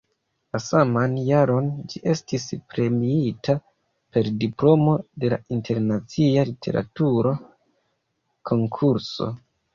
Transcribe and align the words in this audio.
La 0.55 0.59
saman 0.67 1.11
jaron 1.25 1.67
ĝi 1.91 2.01
estis 2.13 2.47
premiita 2.71 3.55
per 4.17 4.31
diplomo 4.45 4.97
de 5.25 5.31
la 5.35 5.39
internacia 5.59 6.49
literatura 6.51 7.37
konkurso. 8.53 9.31